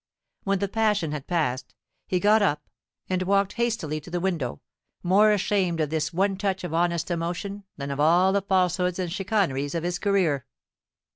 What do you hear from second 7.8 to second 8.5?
of all the